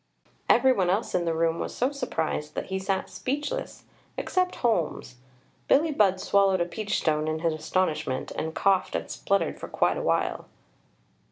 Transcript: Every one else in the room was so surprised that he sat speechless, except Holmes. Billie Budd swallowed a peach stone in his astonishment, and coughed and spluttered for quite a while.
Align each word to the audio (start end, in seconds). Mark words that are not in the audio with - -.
Every 0.49 0.73
one 0.73 0.89
else 0.89 1.13
in 1.13 1.25
the 1.25 1.33
room 1.35 1.59
was 1.59 1.75
so 1.75 1.91
surprised 1.91 2.55
that 2.55 2.65
he 2.73 2.79
sat 2.79 3.07
speechless, 3.07 3.83
except 4.17 4.55
Holmes. 4.55 5.17
Billie 5.67 5.91
Budd 5.91 6.19
swallowed 6.19 6.59
a 6.59 6.65
peach 6.65 6.97
stone 6.97 7.27
in 7.27 7.41
his 7.41 7.53
astonishment, 7.53 8.31
and 8.35 8.55
coughed 8.55 8.95
and 8.95 9.11
spluttered 9.11 9.59
for 9.59 9.67
quite 9.67 9.97
a 9.97 10.01
while. 10.01 10.47